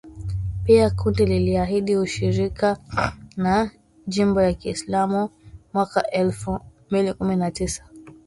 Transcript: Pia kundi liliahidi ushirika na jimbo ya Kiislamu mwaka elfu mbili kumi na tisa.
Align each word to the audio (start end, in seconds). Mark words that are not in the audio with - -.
Pia 0.63 0.89
kundi 0.89 1.25
liliahidi 1.25 1.97
ushirika 1.97 2.77
na 3.37 3.71
jimbo 4.07 4.41
ya 4.41 4.53
Kiislamu 4.53 5.29
mwaka 5.73 6.09
elfu 6.11 6.59
mbili 6.89 7.13
kumi 7.13 7.35
na 7.35 7.51
tisa. 7.51 7.83